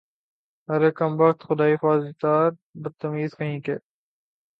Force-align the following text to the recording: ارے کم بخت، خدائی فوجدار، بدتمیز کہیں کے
ارے 0.69 0.89
کم 0.97 1.11
بخت، 1.17 1.39
خدائی 1.47 1.75
فوجدار، 1.81 2.49
بدتمیز 2.81 3.31
کہیں 3.37 3.59
کے 3.65 3.75